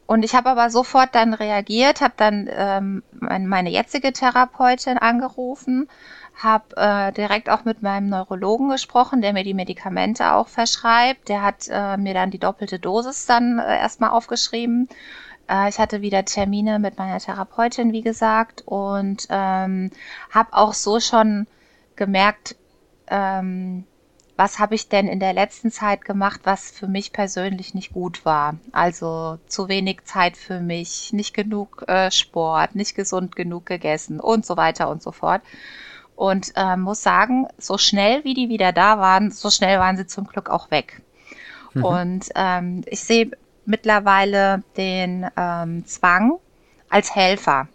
[0.07, 5.87] und ich habe aber sofort dann reagiert, habe dann ähm, meine jetzige Therapeutin angerufen
[6.43, 11.29] habe äh, direkt auch mit meinem Neurologen gesprochen, der mir die Medikamente auch verschreibt.
[11.29, 14.89] Der hat äh, mir dann die doppelte Dosis dann äh, erstmal aufgeschrieben.
[15.49, 19.91] Äh, ich hatte wieder Termine mit meiner Therapeutin, wie gesagt, und ähm,
[20.31, 21.47] habe auch so schon
[21.95, 22.55] gemerkt,
[23.07, 23.85] ähm,
[24.37, 28.25] was habe ich denn in der letzten Zeit gemacht, was für mich persönlich nicht gut
[28.25, 28.55] war.
[28.71, 34.45] Also zu wenig Zeit für mich, nicht genug äh, Sport, nicht gesund genug gegessen und
[34.45, 35.41] so weiter und so fort.
[36.21, 40.05] Und äh, muss sagen, so schnell wie die wieder da waren, so schnell waren sie
[40.05, 41.01] zum Glück auch weg.
[41.73, 41.83] Mhm.
[41.83, 43.31] Und ähm, ich sehe
[43.65, 46.33] mittlerweile den ähm, Zwang
[46.91, 47.69] als Helfer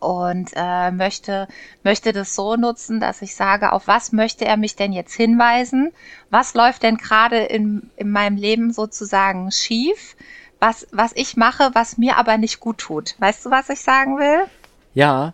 [0.00, 1.46] und äh, möchte,
[1.84, 5.92] möchte das so nutzen, dass ich sage, auf was möchte er mich denn jetzt hinweisen?
[6.30, 10.16] Was läuft denn gerade in, in meinem Leben sozusagen schief?
[10.58, 13.14] Was, was ich mache, was mir aber nicht gut tut.
[13.20, 14.48] Weißt du, was ich sagen will?
[14.94, 15.30] Ja,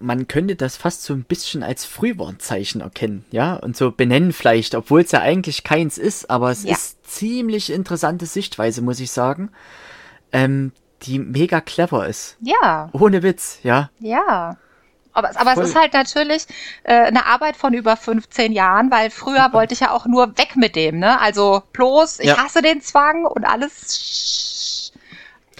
[0.00, 4.74] man könnte das fast so ein bisschen als Frühwarnzeichen erkennen, ja, und so benennen vielleicht,
[4.74, 6.72] obwohl es ja eigentlich keins ist, aber es ja.
[6.72, 9.50] ist ziemlich interessante Sichtweise, muss ich sagen,
[10.32, 12.36] ähm, die mega clever ist.
[12.40, 12.90] Ja.
[12.92, 13.90] Ohne Witz, ja.
[14.00, 14.56] Ja.
[15.12, 16.46] Aber, aber es ist halt natürlich
[16.84, 20.54] äh, eine Arbeit von über 15 Jahren, weil früher wollte ich ja auch nur weg
[20.54, 21.20] mit dem, ne?
[21.20, 22.36] Also bloß, ich ja.
[22.36, 24.92] hasse den Zwang und alles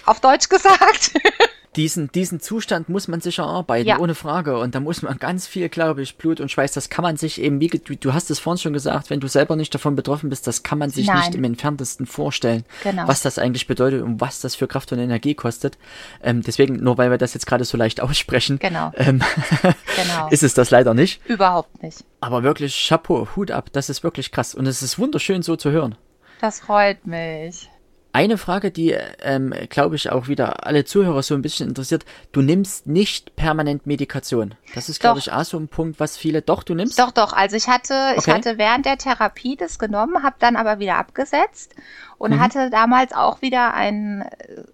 [0.05, 1.13] auf Deutsch gesagt.
[1.75, 3.99] diesen, diesen Zustand muss man sich erarbeiten, ja.
[3.99, 4.57] ohne Frage.
[4.57, 7.41] Und da muss man ganz viel, glaube ich, Blut und Schweiß, das kann man sich
[7.41, 10.29] eben, wie du, du hast es vorhin schon gesagt, wenn du selber nicht davon betroffen
[10.29, 11.17] bist, das kann man sich Nein.
[11.17, 13.07] nicht im entferntesten vorstellen, genau.
[13.07, 15.77] was das eigentlich bedeutet und was das für Kraft und Energie kostet.
[16.23, 18.91] Ähm, deswegen, nur weil wir das jetzt gerade so leicht aussprechen, genau.
[18.95, 19.21] Ähm,
[19.95, 20.27] genau.
[20.31, 21.21] ist es das leider nicht.
[21.27, 22.03] Überhaupt nicht.
[22.19, 24.55] Aber wirklich Chapeau, Hut ab, das ist wirklich krass.
[24.55, 25.95] Und es ist wunderschön so zu hören.
[26.41, 27.69] Das freut mich.
[28.11, 32.05] Eine Frage, die, ähm, glaube ich, auch wieder alle Zuhörer so ein bisschen interessiert.
[32.31, 34.55] Du nimmst nicht permanent Medikation.
[34.73, 36.97] Das ist, glaube ich, auch so ein Punkt, was viele, doch, du nimmst?
[36.97, 37.33] Doch, doch.
[37.33, 38.19] Also ich hatte, okay.
[38.19, 41.75] ich hatte während der Therapie das genommen, habe dann aber wieder abgesetzt
[42.17, 42.39] und mhm.
[42.39, 44.25] hatte damals auch wieder einen,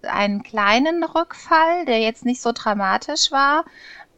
[0.02, 3.64] einen kleinen Rückfall, der jetzt nicht so dramatisch war,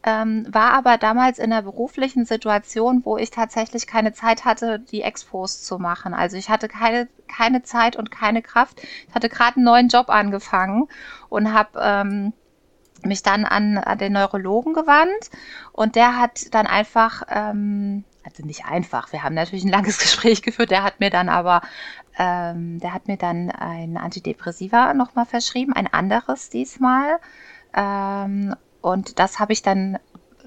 [0.03, 5.01] ähm, war aber damals in einer beruflichen Situation, wo ich tatsächlich keine Zeit hatte, die
[5.01, 6.13] Expos zu machen.
[6.13, 8.81] Also ich hatte keine, keine Zeit und keine Kraft.
[9.07, 10.87] Ich hatte gerade einen neuen Job angefangen
[11.27, 12.33] und habe ähm,
[13.03, 15.29] mich dann an, an den Neurologen gewandt
[15.73, 20.41] und der hat dann einfach, ähm, also nicht einfach, wir haben natürlich ein langes Gespräch
[20.41, 21.61] geführt, der hat mir dann aber,
[22.17, 27.19] ähm, der hat mir dann ein Antidepressiva nochmal verschrieben, ein anderes diesmal.
[27.73, 29.99] Ähm, und das habe ich dann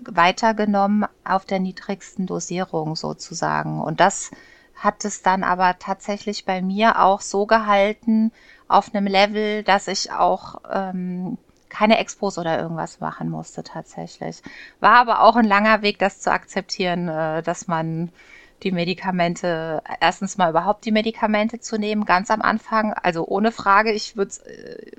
[0.04, 3.80] weitergenommen auf der niedrigsten Dosierung sozusagen.
[3.80, 4.30] Und das
[4.74, 8.32] hat es dann aber tatsächlich bei mir auch so gehalten
[8.68, 14.42] auf einem Level, dass ich auch ähm, keine Expos oder irgendwas machen musste tatsächlich.
[14.80, 18.10] War aber auch ein langer Weg, das zu akzeptieren, äh, dass man
[18.62, 23.92] die Medikamente, erstens mal überhaupt die Medikamente zu nehmen, ganz am Anfang, also ohne Frage,
[23.92, 24.92] ich würde äh,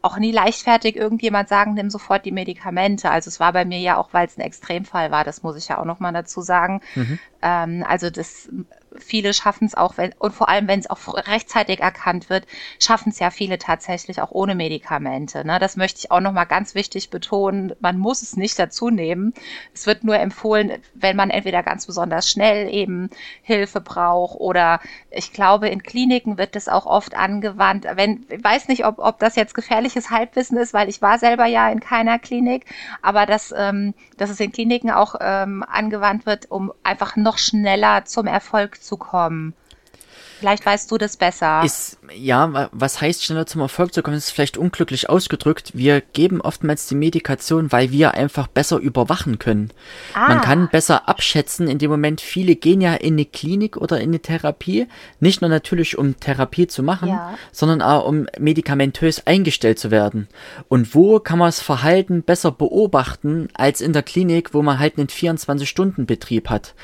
[0.00, 3.10] auch nie leichtfertig irgendjemand sagen, nimm sofort die Medikamente.
[3.10, 5.68] Also es war bei mir ja auch, weil es ein Extremfall war, das muss ich
[5.68, 6.80] ja auch nochmal dazu sagen.
[6.94, 7.18] Mhm.
[7.42, 8.48] Ähm, also das
[8.96, 12.46] viele schaffen es auch, wenn, und vor allem, wenn es auch rechtzeitig erkannt wird,
[12.78, 15.46] schaffen es ja viele tatsächlich auch ohne Medikamente.
[15.46, 15.58] Ne?
[15.58, 17.74] Das möchte ich auch nochmal ganz wichtig betonen.
[17.80, 19.34] Man muss es nicht dazu nehmen.
[19.74, 23.10] Es wird nur empfohlen, wenn man entweder ganz besonders schnell eben
[23.42, 24.80] Hilfe braucht oder
[25.10, 27.86] ich glaube, in Kliniken wird das auch oft angewandt.
[27.94, 29.54] Wenn, ich weiß nicht, ob, ob das jetzt
[29.88, 32.66] gefährliches Halbwissen ist, weil ich war selber ja in keiner Klinik,
[33.02, 38.04] aber dass, ähm, dass es in Kliniken auch ähm, angewandt wird, um einfach noch schneller
[38.04, 39.54] zum Erfolg zu kommen.
[40.38, 41.62] Vielleicht weißt du das besser.
[41.64, 45.72] Ist, ja, was heißt schneller zum Erfolg zu kommen, ist vielleicht unglücklich ausgedrückt.
[45.74, 49.72] Wir geben oftmals die Medikation, weil wir einfach besser überwachen können.
[50.14, 50.28] Ah.
[50.28, 52.20] Man kann besser abschätzen in dem Moment.
[52.20, 54.86] Viele gehen ja in eine Klinik oder in eine Therapie,
[55.18, 57.36] nicht nur natürlich um Therapie zu machen, ja.
[57.50, 60.28] sondern auch um medikamentös eingestellt zu werden.
[60.68, 64.98] Und wo kann man das Verhalten besser beobachten als in der Klinik, wo man halt
[64.98, 66.74] einen 24-Stunden-Betrieb hat.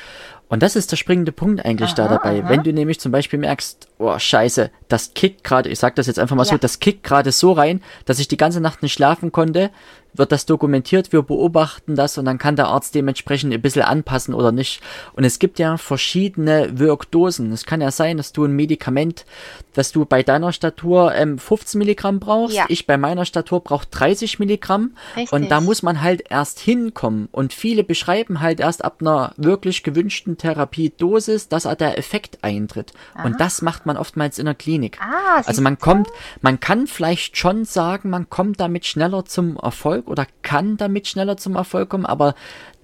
[0.48, 2.42] Und das ist der springende Punkt eigentlich aha, da dabei.
[2.42, 2.48] Aha.
[2.48, 6.18] Wenn du nämlich zum Beispiel merkst, oh scheiße, das kickt gerade, ich sag das jetzt
[6.18, 6.50] einfach mal ja.
[6.52, 9.70] so, das kickt gerade so rein, dass ich die ganze Nacht nicht schlafen konnte,
[10.14, 14.32] wird das dokumentiert, wir beobachten das und dann kann der Arzt dementsprechend ein bisschen anpassen
[14.32, 14.80] oder nicht.
[15.12, 17.52] Und es gibt ja verschiedene Wirkdosen.
[17.52, 19.26] Es kann ja sein, dass du ein Medikament,
[19.74, 22.66] dass du bei deiner Statur ähm, 15 Milligramm brauchst, ja.
[22.68, 24.96] ich bei meiner Statur brauche 30 Milligramm.
[25.16, 25.32] Richtig.
[25.32, 27.28] Und da muss man halt erst hinkommen.
[27.32, 32.92] Und viele beschreiben halt erst ab einer wirklich gewünschten Therapiedosis, dass der Effekt eintritt.
[33.14, 33.24] Aha.
[33.24, 34.98] Und das macht man oftmals in der Klinik.
[35.00, 36.08] Ah, also man kommt,
[36.40, 41.08] man kann vielleicht schon sagen, man kommt damit schneller zum Erfolg Erfolg oder kann damit
[41.08, 42.34] schneller zum Erfolg kommen, aber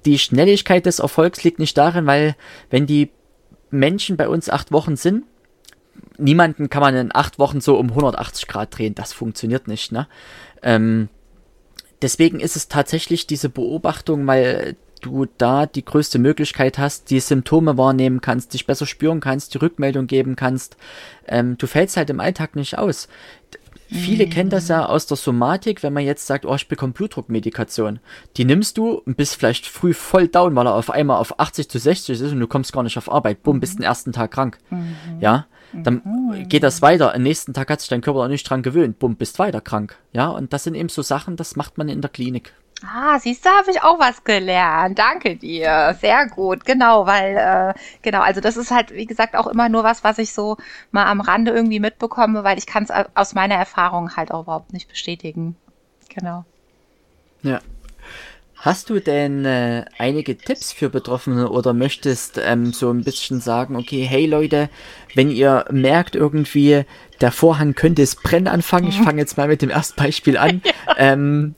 [0.04, 2.34] die Schnelligkeit des Erfolgs liegt nicht darin, weil
[2.70, 3.10] wenn die
[3.70, 5.24] Menschen bei uns acht Wochen sind,
[6.18, 10.06] niemanden kann man in acht Wochen so um 180 Grad drehen, das funktioniert nicht, ne?
[10.62, 11.08] Ähm,
[12.02, 17.78] deswegen ist es tatsächlich diese Beobachtung, weil du da die größte Möglichkeit hast, die Symptome
[17.78, 20.76] wahrnehmen kannst, dich besser spüren kannst, die Rückmeldung geben kannst.
[21.26, 23.08] Ähm, du fällst halt im Alltag nicht aus.
[23.92, 24.30] Viele mhm.
[24.30, 27.98] kennen das ja aus der Somatik, wenn man jetzt sagt, oh, ich bekomme Blutdruckmedikation.
[28.36, 31.68] Die nimmst du und bist vielleicht früh voll down, weil er auf einmal auf 80
[31.68, 33.42] zu 60 ist und du kommst gar nicht auf Arbeit.
[33.42, 34.58] Bumm, bist den ersten Tag krank.
[34.70, 34.96] Mhm.
[35.20, 36.48] Ja, dann mhm.
[36.48, 37.14] geht das weiter.
[37.14, 38.98] Am nächsten Tag hat sich dein Körper auch nicht dran gewöhnt.
[38.98, 39.96] Bumm, bist weiter krank.
[40.12, 42.52] Ja, und das sind eben so Sachen, das macht man in der Klinik.
[42.82, 44.98] Ah, siehst du, habe ich auch was gelernt.
[44.98, 45.96] Danke dir.
[46.00, 46.64] Sehr gut.
[46.64, 50.18] Genau, weil, äh, genau, also das ist halt, wie gesagt, auch immer nur was, was
[50.18, 50.56] ich so
[50.90, 54.72] mal am Rande irgendwie mitbekomme, weil ich kann es aus meiner Erfahrung halt auch überhaupt
[54.72, 55.56] nicht bestätigen.
[56.08, 56.44] Genau.
[57.42, 57.60] Ja.
[58.62, 63.74] Hast du denn äh, einige Tipps für Betroffene oder möchtest ähm, so ein bisschen sagen,
[63.74, 64.68] okay, hey Leute,
[65.14, 66.84] wenn ihr merkt irgendwie,
[67.22, 70.60] der Vorhang könnte es brennen anfangen, ich fange jetzt mal mit dem ersten Beispiel an.
[70.86, 70.94] Ja.
[70.98, 71.54] Ähm,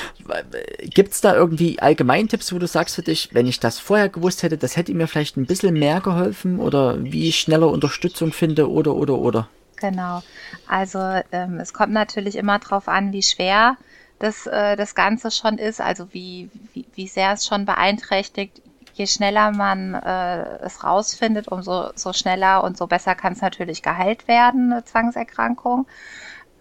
[0.94, 4.42] Gibt es da irgendwie Allgemeintipps, wo du sagst für dich, wenn ich das vorher gewusst
[4.42, 8.70] hätte, das hätte mir vielleicht ein bisschen mehr geholfen oder wie ich schneller Unterstützung finde
[8.70, 9.48] oder oder oder?
[9.76, 10.22] Genau.
[10.68, 10.98] Also
[11.32, 13.76] ähm, es kommt natürlich immer darauf an, wie schwer
[14.20, 18.62] das, äh, das Ganze schon ist, also wie, wie, wie sehr es schon beeinträchtigt.
[18.92, 23.82] Je schneller man äh, es rausfindet, umso so schneller und so besser kann es natürlich
[23.82, 25.86] geheilt werden, eine Zwangserkrankung.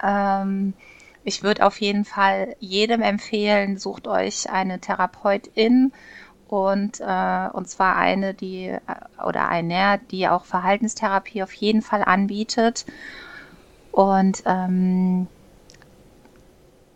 [0.02, 0.74] Ähm,
[1.26, 5.91] ich würde auf jeden Fall jedem empfehlen, sucht euch eine Therapeutin
[6.48, 8.80] und, äh, und zwar eine, die äh,
[9.26, 12.86] oder einer, die auch Verhaltenstherapie auf jeden Fall anbietet.
[13.91, 15.28] Und ähm,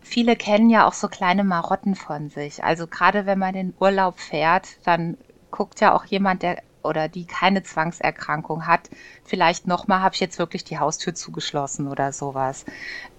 [0.04, 2.63] viele kennen ja auch so kleine Marotten von sich.
[2.63, 5.18] Also gerade wenn man in Urlaub fährt, dann
[5.52, 8.89] guckt ja auch jemand, der oder die keine Zwangserkrankung hat,
[9.24, 12.66] vielleicht nochmal, habe ich jetzt wirklich die Haustür zugeschlossen oder sowas.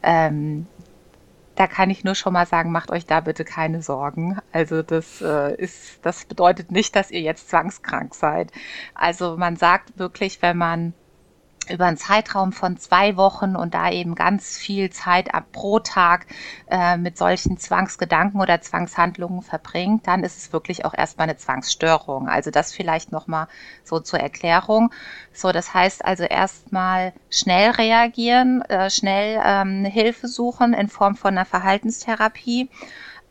[0.03, 0.66] Ähm,
[1.55, 4.38] da kann ich nur schon mal sagen, macht euch da bitte keine Sorgen.
[4.53, 8.51] Also das äh, ist, das bedeutet nicht, dass ihr jetzt zwangskrank seid.
[8.94, 10.94] Also man sagt wirklich, wenn man
[11.70, 16.27] über einen Zeitraum von zwei Wochen und da eben ganz viel Zeit ab pro Tag
[16.70, 22.29] äh, mit solchen Zwangsgedanken oder Zwangshandlungen verbringt, dann ist es wirklich auch erstmal eine Zwangsstörung.
[22.29, 23.48] Also das vielleicht nochmal
[23.83, 24.90] so zur Erklärung.
[25.33, 31.35] So, das heißt also erstmal schnell reagieren, äh, schnell ähm, Hilfe suchen in Form von
[31.35, 32.70] einer Verhaltenstherapie.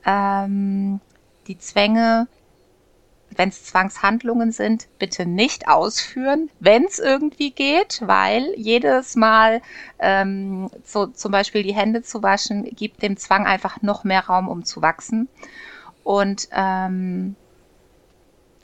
[0.05, 0.99] Ähm,
[1.47, 2.27] die Zwänge
[3.37, 9.61] wenn es Zwangshandlungen sind, bitte nicht ausführen, wenn es irgendwie geht, weil jedes Mal
[9.99, 14.47] ähm, so zum Beispiel die Hände zu waschen, gibt dem Zwang einfach noch mehr Raum,
[14.47, 15.27] um zu wachsen.
[16.03, 17.35] Und ähm,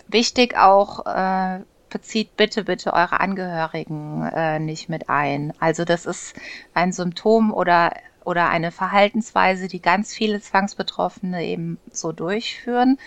[0.07, 5.53] wichtig auch, äh, bezieht bitte, bitte eure Angehörigen äh, nicht mit ein.
[5.59, 6.35] Also das ist
[6.73, 7.91] ein Symptom oder
[8.25, 12.99] oder eine Verhaltensweise, die ganz viele Zwangsbetroffene eben so durchführen,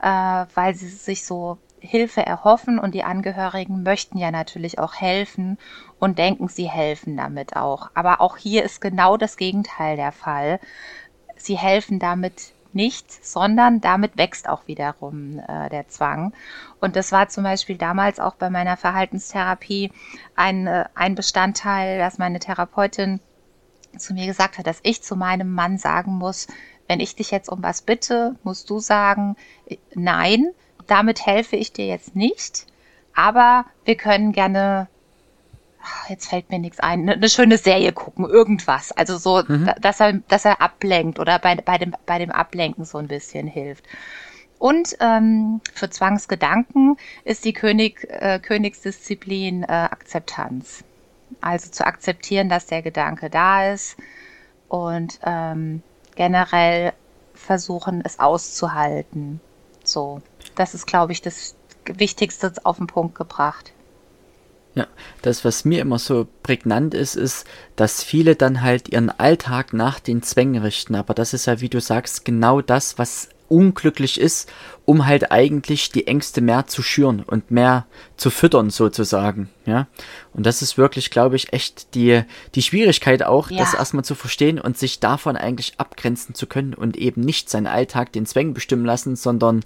[0.00, 5.58] äh, weil sie sich so Hilfe erhoffen und die Angehörigen möchten ja natürlich auch helfen
[5.98, 7.90] und denken, sie helfen damit auch.
[7.94, 10.60] Aber auch hier ist genau das Gegenteil der Fall.
[11.36, 16.32] Sie helfen damit nicht, sondern damit wächst auch wiederum äh, der Zwang.
[16.80, 19.92] Und das war zum Beispiel damals auch bei meiner Verhaltenstherapie
[20.36, 23.20] ein, äh, ein Bestandteil, dass meine Therapeutin
[23.96, 26.46] zu mir gesagt hat, dass ich zu meinem Mann sagen muss,
[26.88, 29.36] wenn ich dich jetzt um was bitte, musst du sagen,
[29.94, 30.48] nein,
[30.86, 32.66] damit helfe ich dir jetzt nicht,
[33.14, 34.88] aber wir können gerne,
[36.08, 38.90] jetzt fällt mir nichts ein, eine, schöne Serie gucken, irgendwas.
[38.92, 39.70] Also so, mhm.
[39.80, 43.46] dass er, dass er ablenkt oder bei, bei, dem, bei dem Ablenken so ein bisschen
[43.46, 43.84] hilft.
[44.58, 50.84] Und ähm, für Zwangsgedanken ist die König, äh, Königsdisziplin äh, Akzeptanz.
[51.40, 53.96] Also zu akzeptieren, dass der Gedanke da ist
[54.68, 55.82] und ähm,
[56.18, 56.94] generell
[57.32, 59.40] versuchen, es auszuhalten.
[59.84, 60.20] So,
[60.56, 61.54] das ist, glaube ich, das
[61.86, 63.72] Wichtigste auf den Punkt gebracht.
[64.74, 64.88] Ja,
[65.22, 70.00] das, was mir immer so prägnant ist, ist, dass viele dann halt ihren Alltag nach
[70.00, 70.96] den Zwängen richten.
[70.96, 74.50] Aber das ist ja, wie du sagst, genau das, was unglücklich ist,
[74.84, 79.86] um halt eigentlich die Ängste mehr zu schüren und mehr zu füttern sozusagen, ja.
[80.32, 82.22] Und das ist wirklich, glaube ich, echt die,
[82.54, 83.58] die Schwierigkeit auch, ja.
[83.58, 87.66] das erstmal zu verstehen und sich davon eigentlich abgrenzen zu können und eben nicht seinen
[87.66, 89.64] Alltag den Zwängen bestimmen lassen, sondern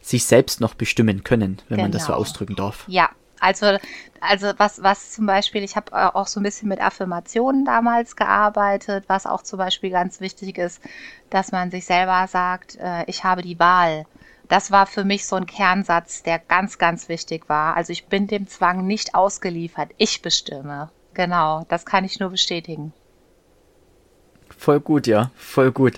[0.00, 1.82] sich selbst noch bestimmen können, wenn genau.
[1.82, 2.18] man das so genau.
[2.18, 2.84] ausdrücken darf.
[2.88, 3.10] Ja,
[3.42, 3.76] also,
[4.20, 9.04] also was, was zum Beispiel, ich habe auch so ein bisschen mit Affirmationen damals gearbeitet,
[9.08, 10.80] was auch zum Beispiel ganz wichtig ist,
[11.28, 14.06] dass man sich selber sagt, äh, ich habe die Wahl.
[14.48, 17.74] Das war für mich so ein Kernsatz, der ganz, ganz wichtig war.
[17.76, 19.90] Also ich bin dem Zwang nicht ausgeliefert.
[19.96, 20.90] Ich bestimme.
[21.14, 22.92] Genau, das kann ich nur bestätigen.
[24.56, 25.94] Voll gut, ja, voll gut.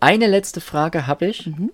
[0.00, 1.46] Eine letzte Frage habe ich.
[1.46, 1.70] Mhm.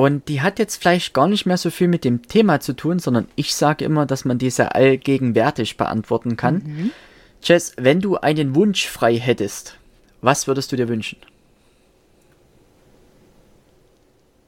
[0.00, 3.00] Und die hat jetzt vielleicht gar nicht mehr so viel mit dem Thema zu tun,
[3.00, 6.62] sondern ich sage immer, dass man diese allgegenwärtig beantworten kann.
[6.64, 6.90] Mhm.
[7.42, 9.76] Jess, wenn du einen Wunsch frei hättest,
[10.22, 11.18] was würdest du dir wünschen?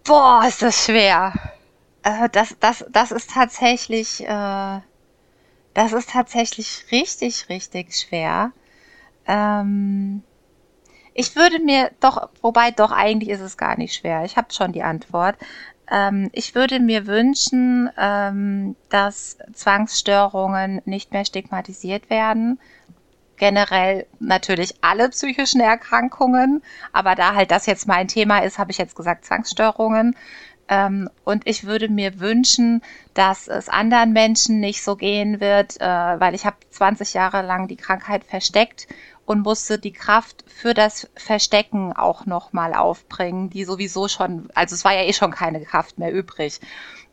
[0.05, 1.35] Boah, ist das schwer.
[2.03, 4.81] Äh, das, das, das ist tatsächlich, äh,
[5.75, 8.53] das ist tatsächlich richtig, richtig schwer.
[9.27, 10.23] Ähm,
[11.15, 14.25] ich würde mir doch, wobei doch eigentlich ist es gar nicht schwer.
[14.25, 15.37] Ich habe schon die Antwort.
[15.91, 22.59] Ähm, ich würde mir wünschen, ähm, dass Zwangsstörungen nicht mehr stigmatisiert werden.
[23.37, 28.79] Generell natürlich alle psychischen Erkrankungen, aber da halt das jetzt mein Thema ist, habe ich
[28.79, 30.17] jetzt gesagt Zwangsstörungen.
[30.69, 32.83] Ähm, und ich würde mir wünschen,
[33.15, 37.69] dass es anderen Menschen nicht so gehen wird, äh, weil ich habe 20 Jahre lang
[37.69, 38.87] die Krankheit versteckt
[39.27, 44.85] und musste die Kraft für das Verstecken auch nochmal aufbringen, die sowieso schon, also es
[44.85, 46.61] war ja eh schon keine Kraft mehr übrig.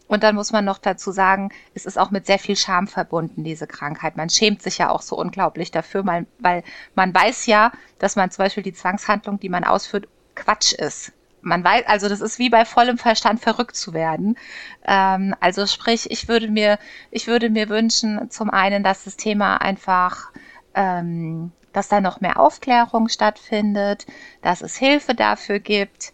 [0.08, 3.44] Und dann muss man noch dazu sagen, es ist auch mit sehr viel Scham verbunden,
[3.44, 4.18] diese Krankheit.
[4.18, 6.64] Man schämt sich ja auch so unglaublich dafür, weil, weil
[6.96, 11.12] man weiß ja, dass man zum Beispiel die Zwangshandlung, die man ausführt, Quatsch ist.
[11.42, 14.36] Man weiß, also das ist wie bei vollem Verstand verrückt zu werden.
[14.84, 16.80] Ähm, also sprich, ich würde mir,
[17.12, 20.32] ich würde mir wünschen, zum einen, dass das Thema einfach
[20.74, 24.06] ähm, dass da noch mehr Aufklärung stattfindet,
[24.42, 26.14] dass es Hilfe dafür gibt.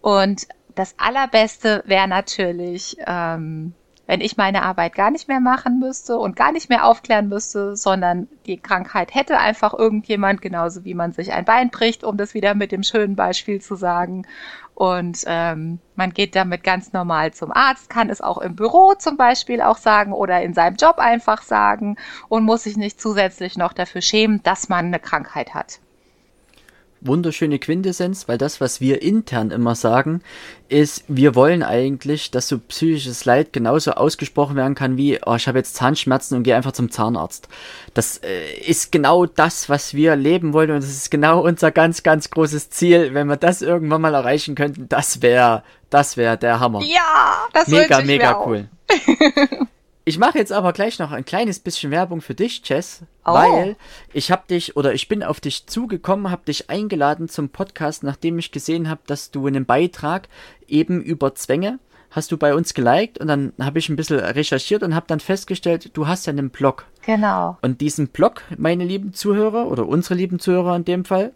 [0.00, 3.74] Und das Allerbeste wäre natürlich, ähm,
[4.06, 7.76] wenn ich meine Arbeit gar nicht mehr machen müsste und gar nicht mehr aufklären müsste,
[7.76, 12.34] sondern die Krankheit hätte einfach irgendjemand, genauso wie man sich ein Bein bricht, um das
[12.34, 14.26] wieder mit dem schönen Beispiel zu sagen.
[14.74, 19.16] Und ähm, man geht damit ganz normal zum Arzt, kann es auch im Büro zum
[19.16, 21.96] Beispiel auch sagen oder in seinem Job einfach sagen
[22.28, 25.80] und muss sich nicht zusätzlich noch dafür schämen, dass man eine Krankheit hat.
[27.00, 30.22] Wunderschöne Quintessenz, weil das, was wir intern immer sagen,
[30.68, 35.46] ist, wir wollen eigentlich, dass so psychisches Leid genauso ausgesprochen werden kann wie, oh, ich
[35.46, 37.48] habe jetzt Zahnschmerzen und gehe einfach zum Zahnarzt.
[37.94, 42.02] Das äh, ist genau das, was wir leben wollen und das ist genau unser ganz,
[42.02, 43.14] ganz großes Ziel.
[43.14, 46.82] Wenn wir das irgendwann mal erreichen könnten, das wäre, das wäre der Hammer.
[46.82, 48.68] Ja, das mega, mega cool.
[50.08, 53.34] Ich mache jetzt aber gleich noch ein kleines bisschen Werbung für dich, Jess, oh.
[53.34, 53.74] weil
[54.12, 58.38] ich habe dich oder ich bin auf dich zugekommen, habe dich eingeladen zum Podcast, nachdem
[58.38, 60.28] ich gesehen habe, dass du einen Beitrag
[60.68, 61.80] eben über Zwänge
[62.12, 65.18] hast du bei uns geliked und dann habe ich ein bisschen recherchiert und habe dann
[65.18, 66.86] festgestellt, du hast ja einen Blog.
[67.04, 67.58] Genau.
[67.60, 71.32] Und diesen Blog, meine lieben Zuhörer oder unsere lieben Zuhörer in dem Fall,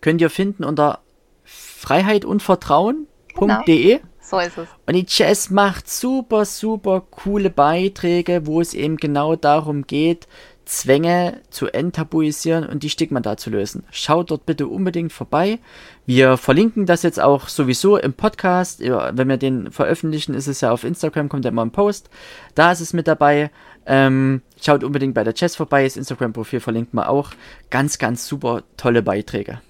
[0.00, 1.00] könnt ihr finden unter
[1.44, 3.98] freiheitundvertrauen.de.
[3.98, 4.08] Genau.
[4.24, 4.68] So ist es.
[4.86, 10.26] Und die Jazz macht super, super coole Beiträge, wo es eben genau darum geht,
[10.64, 13.84] Zwänge zu enttabuisieren und die Stigmata zu lösen.
[13.90, 15.58] Schaut dort bitte unbedingt vorbei.
[16.06, 18.80] Wir verlinken das jetzt auch sowieso im Podcast.
[18.80, 22.08] Wenn wir den veröffentlichen, ist es ja auf Instagram, kommt ja immer ein Post.
[22.54, 23.50] Da ist es mit dabei.
[23.84, 25.84] Ähm, schaut unbedingt bei der Jazz vorbei.
[25.84, 27.32] Das Instagram-Profil verlinkt man auch.
[27.68, 29.60] Ganz, ganz super tolle Beiträge.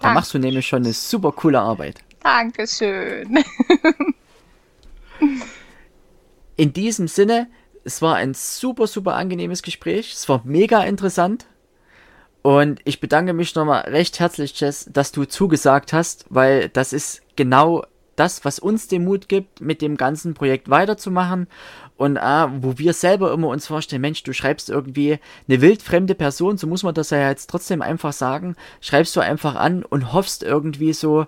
[0.00, 2.00] Da machst du nämlich schon eine super coole Arbeit.
[2.22, 3.44] Dankeschön.
[6.56, 7.48] In diesem Sinne,
[7.84, 10.12] es war ein super, super angenehmes Gespräch.
[10.12, 11.46] Es war mega interessant.
[12.42, 17.22] Und ich bedanke mich nochmal recht herzlich, Jess, dass du zugesagt hast, weil das ist
[17.36, 17.84] genau
[18.16, 21.46] das, was uns den Mut gibt, mit dem ganzen Projekt weiterzumachen
[21.96, 25.18] und ah, wo wir selber immer uns vorstellen, Mensch, du schreibst irgendwie
[25.48, 29.54] eine wildfremde Person, so muss man das ja jetzt trotzdem einfach sagen, schreibst du einfach
[29.54, 31.26] an und hoffst irgendwie so,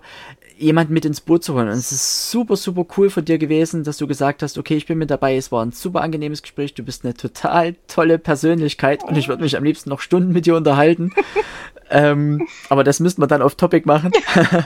[0.57, 1.67] jemand mit ins Boot zu holen.
[1.67, 4.85] Und es ist super, super cool von dir gewesen, dass du gesagt hast, okay, ich
[4.85, 5.35] bin mit dabei.
[5.35, 6.73] Es war ein super angenehmes Gespräch.
[6.73, 10.45] Du bist eine total tolle Persönlichkeit und ich würde mich am liebsten noch Stunden mit
[10.45, 11.11] dir unterhalten.
[11.89, 14.11] ähm, aber das müssten wir dann auf Topic machen.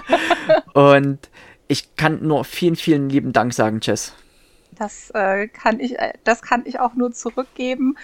[0.73, 1.19] und
[1.67, 4.13] ich kann nur vielen, vielen lieben Dank sagen, Jess.
[4.79, 7.97] Das äh, kann ich, äh, das kann ich auch nur zurückgeben.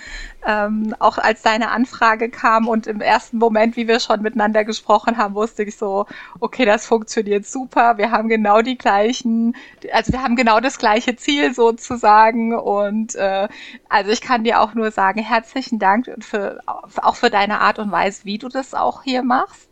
[0.45, 5.17] Ähm, auch als deine Anfrage kam und im ersten Moment, wie wir schon miteinander gesprochen
[5.17, 6.05] haben, wusste ich so,
[6.41, 7.97] okay, das funktioniert super.
[7.97, 9.55] Wir haben genau die gleichen,
[9.93, 12.53] also wir haben genau das gleiche Ziel sozusagen.
[12.53, 13.47] Und äh,
[13.87, 17.91] also ich kann dir auch nur sagen, herzlichen Dank für, auch für deine Art und
[17.91, 19.69] Weise, wie du das auch hier machst.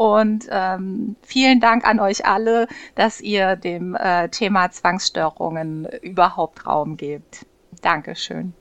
[0.00, 6.96] Und ähm, vielen Dank an euch alle, dass ihr dem äh, Thema Zwangsstörungen überhaupt Raum
[6.96, 7.44] gebt.
[7.82, 8.54] Dankeschön.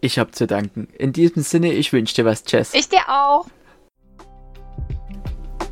[0.00, 0.88] Ich habe zu danken.
[0.96, 2.72] In diesem Sinne, ich wünsche dir was, Jess.
[2.72, 3.44] Ich dir auch.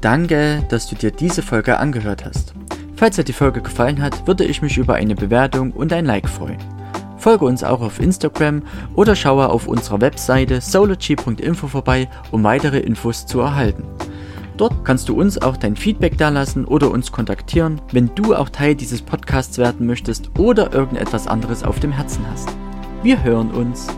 [0.03, 2.53] Danke, dass du dir diese Folge angehört hast.
[2.97, 6.29] Falls dir die Folge gefallen hat, würde ich mich über eine Bewertung und ein Like
[6.29, 6.59] freuen.
[7.17, 8.63] Folge uns auch auf Instagram
[8.95, 13.85] oder schaue auf unserer Webseite sology.info vorbei, um weitere Infos zu erhalten.
[14.61, 18.75] Dort kannst du uns auch dein Feedback dalassen oder uns kontaktieren, wenn du auch Teil
[18.75, 22.51] dieses Podcasts werden möchtest oder irgendetwas anderes auf dem Herzen hast.
[23.03, 23.89] Wir hören uns.